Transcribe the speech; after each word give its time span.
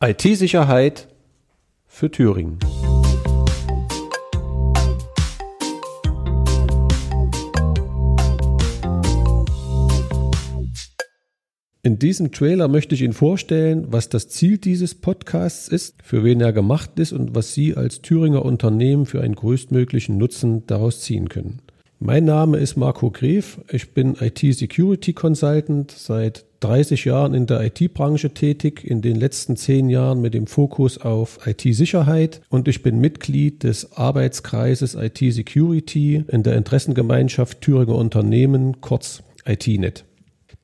IT-Sicherheit 0.00 1.08
für 1.88 2.08
Thüringen. 2.08 2.60
In 11.82 11.98
diesem 11.98 12.30
Trailer 12.30 12.68
möchte 12.68 12.94
ich 12.94 13.02
Ihnen 13.02 13.12
vorstellen, 13.12 13.88
was 13.90 14.08
das 14.08 14.28
Ziel 14.28 14.58
dieses 14.58 14.94
Podcasts 14.94 15.66
ist, 15.66 15.96
für 16.04 16.22
wen 16.22 16.40
er 16.40 16.52
gemacht 16.52 16.96
ist 17.00 17.12
und 17.12 17.34
was 17.34 17.54
Sie 17.54 17.76
als 17.76 18.00
Thüringer 18.00 18.44
Unternehmen 18.44 19.04
für 19.04 19.20
einen 19.20 19.34
größtmöglichen 19.34 20.16
Nutzen 20.16 20.64
daraus 20.68 21.00
ziehen 21.00 21.28
können. 21.28 21.60
Mein 21.98 22.24
Name 22.24 22.58
ist 22.58 22.76
Marco 22.76 23.10
Gref. 23.10 23.58
Ich 23.72 23.94
bin 23.94 24.14
IT-Security 24.14 25.12
Consultant, 25.12 25.90
seit 25.90 26.44
30 26.60 27.04
Jahren 27.04 27.34
in 27.34 27.46
der 27.46 27.60
IT-Branche 27.60 28.30
tätig, 28.30 28.84
in 28.84 29.00
den 29.00 29.16
letzten 29.16 29.56
zehn 29.56 29.88
Jahren 29.88 30.20
mit 30.20 30.34
dem 30.34 30.46
Fokus 30.46 30.98
auf 30.98 31.46
IT-Sicherheit 31.46 32.40
und 32.48 32.68
ich 32.68 32.82
bin 32.82 32.98
Mitglied 33.00 33.62
des 33.62 33.92
Arbeitskreises 33.92 34.94
IT-Security 34.94 36.24
in 36.28 36.42
der 36.42 36.56
Interessengemeinschaft 36.56 37.60
Thüringer 37.60 37.94
Unternehmen, 37.94 38.80
kurz 38.80 39.22
ITNet. 39.46 40.04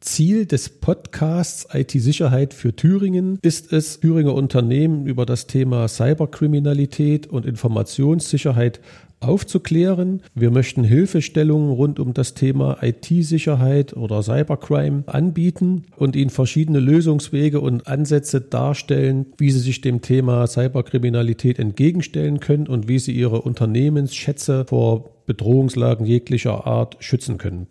Ziel 0.00 0.44
des 0.44 0.68
Podcasts 0.68 1.66
IT-Sicherheit 1.72 2.52
für 2.52 2.76
Thüringen 2.76 3.38
ist 3.40 3.72
es, 3.72 4.00
Thüringer 4.00 4.34
Unternehmen 4.34 5.06
über 5.06 5.24
das 5.24 5.46
Thema 5.46 5.88
Cyberkriminalität 5.88 7.26
und 7.26 7.46
Informationssicherheit 7.46 8.80
aufzuklären. 9.26 10.22
Wir 10.34 10.50
möchten 10.50 10.84
Hilfestellungen 10.84 11.70
rund 11.70 11.98
um 11.98 12.14
das 12.14 12.34
Thema 12.34 12.78
IT-Sicherheit 12.82 13.96
oder 13.96 14.22
Cybercrime 14.22 15.04
anbieten 15.06 15.84
und 15.96 16.16
Ihnen 16.16 16.30
verschiedene 16.30 16.80
Lösungswege 16.80 17.60
und 17.60 17.86
Ansätze 17.86 18.40
darstellen, 18.40 19.26
wie 19.38 19.50
Sie 19.50 19.60
sich 19.60 19.80
dem 19.80 20.02
Thema 20.02 20.46
Cyberkriminalität 20.46 21.58
entgegenstellen 21.58 22.40
können 22.40 22.66
und 22.66 22.88
wie 22.88 22.98
Sie 22.98 23.12
Ihre 23.12 23.42
Unternehmensschätze 23.42 24.64
vor 24.68 25.10
Bedrohungslagen 25.26 26.06
jeglicher 26.06 26.66
Art 26.66 26.96
schützen 27.00 27.38
können. 27.38 27.66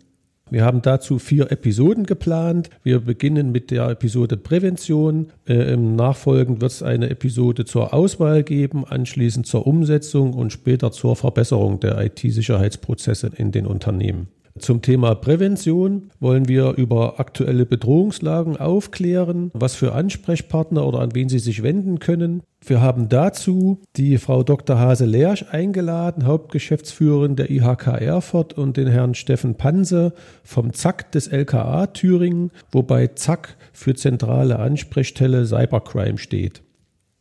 Wir 0.50 0.64
haben 0.64 0.82
dazu 0.82 1.18
vier 1.18 1.50
Episoden 1.50 2.04
geplant. 2.04 2.68
Wir 2.82 3.00
beginnen 3.00 3.50
mit 3.50 3.70
der 3.70 3.88
Episode 3.88 4.36
Prävention. 4.36 5.28
Äh, 5.46 5.76
Nachfolgend 5.76 6.60
wird 6.60 6.70
es 6.70 6.82
eine 6.82 7.08
Episode 7.08 7.64
zur 7.64 7.94
Auswahl 7.94 8.42
geben, 8.42 8.84
anschließend 8.84 9.46
zur 9.46 9.66
Umsetzung 9.66 10.34
und 10.34 10.52
später 10.52 10.92
zur 10.92 11.16
Verbesserung 11.16 11.80
der 11.80 11.98
IT-Sicherheitsprozesse 12.04 13.30
in 13.36 13.52
den 13.52 13.66
Unternehmen. 13.66 14.28
Zum 14.56 14.82
Thema 14.82 15.16
Prävention 15.16 16.10
wollen 16.20 16.46
wir 16.46 16.74
über 16.76 17.18
aktuelle 17.18 17.66
Bedrohungslagen 17.66 18.56
aufklären, 18.56 19.50
was 19.52 19.74
für 19.74 19.94
Ansprechpartner 19.94 20.86
oder 20.86 21.00
an 21.00 21.12
wen 21.12 21.28
Sie 21.28 21.40
sich 21.40 21.64
wenden 21.64 21.98
können. 21.98 22.40
Wir 22.64 22.80
haben 22.80 23.08
dazu 23.08 23.80
die 23.96 24.16
Frau 24.16 24.44
Dr. 24.44 24.78
Hase 24.78 25.06
Lersch 25.06 25.44
eingeladen, 25.50 26.24
Hauptgeschäftsführerin 26.24 27.34
der 27.34 27.50
IHK 27.50 28.00
Erfurt 28.00 28.52
und 28.52 28.76
den 28.76 28.86
Herrn 28.86 29.14
Steffen 29.14 29.56
Panse 29.56 30.12
vom 30.44 30.72
ZAK 30.72 31.10
des 31.10 31.26
LKA 31.26 31.88
Thüringen, 31.88 32.52
wobei 32.70 33.08
ZAK 33.08 33.56
für 33.72 33.96
zentrale 33.96 34.60
Ansprechstelle 34.60 35.46
Cybercrime 35.46 36.18
steht. 36.18 36.62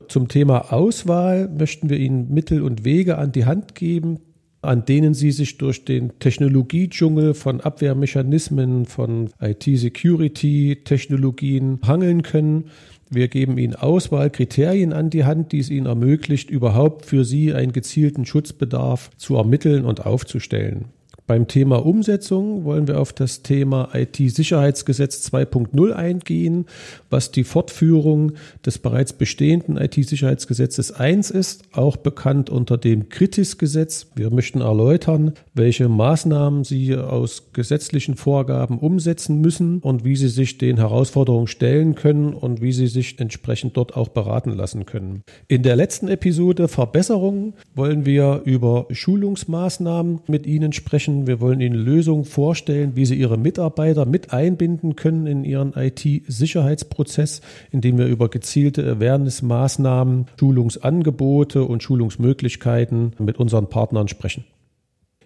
Zum 0.08 0.28
Thema 0.28 0.72
Auswahl 0.72 1.50
möchten 1.50 1.90
wir 1.90 1.98
Ihnen 1.98 2.32
Mittel 2.32 2.62
und 2.62 2.86
Wege 2.86 3.18
an 3.18 3.32
die 3.32 3.46
Hand 3.46 3.74
geben, 3.74 4.20
an 4.64 4.86
denen 4.86 5.14
sie 5.14 5.32
sich 5.32 5.58
durch 5.58 5.84
den 5.86 6.18
Technologiedschungel 6.20 7.34
von 7.34 7.62
Abwehrmechanismen, 7.62 8.86
von 8.86 9.32
IT-Security-Technologien 9.42 11.80
hangeln 11.86 12.22
können. 12.24 12.66
Wir 13.10 13.28
geben 13.28 13.58
ihnen 13.58 13.76
Auswahlkriterien 13.76 14.94
an 14.94 15.10
die 15.10 15.26
Hand, 15.26 15.52
die 15.52 15.60
es 15.60 15.70
ihnen 15.70 15.86
ermöglicht, 15.86 16.50
überhaupt 16.50 17.06
für 17.06 17.26
sie 17.26 17.54
einen 17.54 17.74
gezielten 17.74 18.26
Schutzbedarf 18.26 19.12
zu 19.18 19.36
ermitteln 19.36 19.84
und 19.86 20.06
aufzustellen. 20.06 20.86
Beim 21.26 21.48
Thema 21.48 21.86
Umsetzung 21.86 22.66
wollen 22.66 22.86
wir 22.90 23.00
auf 23.00 23.14
das 23.14 23.44
Thema 23.44 23.90
IT-Sicherheitsgesetz 23.94 25.26
2.0 25.34 25.94
eingehen, 25.94 26.66
was 27.10 27.32
die 27.32 27.46
Fortführung 27.46 28.34
des 28.66 28.78
bereits 28.78 29.14
bestehenden 29.14 29.78
IT-Sicherheitsgesetzes 29.78 30.92
1 30.92 31.32
ist, 31.32 31.64
auch 31.72 31.96
bekannt 31.96 32.50
unter 32.50 32.78
dem 32.78 33.08
Kritis-Gesetz. 33.08 34.08
Wir 34.16 34.32
möchten 34.32 34.60
erläutern, 34.60 35.32
welche 35.54 35.88
Maßnahmen 35.88 36.66
Sie 36.66 36.94
aus 36.98 37.54
gesetzlichen 37.54 38.18
Vorgaben 38.18 38.78
umsetzen 38.78 39.40
müssen 39.40 39.80
und 39.80 40.04
wie 40.04 40.18
Sie 40.18 40.28
sich 40.28 40.58
den 40.58 40.76
Herausforderungen 40.76 41.48
stellen 41.48 41.96
können 41.96 42.34
und 42.34 42.62
wie 42.62 42.74
Sie 42.74 42.88
sich 42.88 43.18
entsprechend 43.22 43.78
dort 43.78 43.96
auch 43.96 44.10
beraten 44.10 44.52
lassen 44.52 44.86
können. 44.86 45.24
In 45.48 45.64
der 45.64 45.78
letzten 45.78 46.10
Episode 46.10 46.68
Verbesserungen 46.68 47.54
wollen 47.76 48.06
wir 48.06 48.42
über 48.44 48.88
Schulungsmaßnahmen 48.92 50.20
mit 50.28 50.46
Ihnen 50.46 50.74
sprechen 50.74 51.13
sprechen. 51.14 51.28
Wir 51.28 51.40
wollen 51.40 51.62
Ihnen 51.62 51.76
Lösungen 51.76 52.26
vorstellen, 52.26 52.96
wie 52.96 53.06
Sie 53.06 53.16
Ihre 53.16 53.38
Mitarbeiter 53.38 54.06
mit 54.06 54.34
einbinden 54.34 54.96
können 54.96 55.28
in 55.28 55.44
Ihren 55.44 55.74
IT-Sicherheitsprozess, 55.74 57.42
indem 57.72 57.98
wir 57.98 58.08
über 58.08 58.30
gezielte 58.30 58.84
Awareness-Maßnahmen, 58.84 60.28
Schulungsangebote 60.40 61.64
und 61.64 61.84
Schulungsmöglichkeiten 61.84 63.14
mit 63.20 63.38
unseren 63.38 63.68
Partnern 63.68 64.08
sprechen. 64.08 64.46